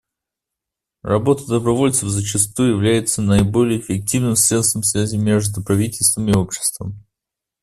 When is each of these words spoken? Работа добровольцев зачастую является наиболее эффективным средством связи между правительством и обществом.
Работа 1.03 1.45
добровольцев 1.45 2.09
зачастую 2.09 2.71
является 2.71 3.21
наиболее 3.21 3.79
эффективным 3.79 4.35
средством 4.35 4.81
связи 4.81 5.15
между 5.15 5.61
правительством 5.61 6.27
и 6.27 6.33
обществом. 6.35 7.05